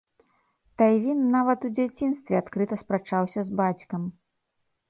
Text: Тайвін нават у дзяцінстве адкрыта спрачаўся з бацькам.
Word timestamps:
Тайвін 0.81 1.19
нават 1.35 1.67
у 1.69 1.71
дзяцінстве 1.79 2.35
адкрыта 2.41 2.75
спрачаўся 2.85 3.41
з 3.51 3.59
бацькам. 3.61 4.01